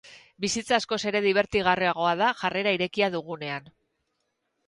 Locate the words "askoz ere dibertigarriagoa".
0.77-2.15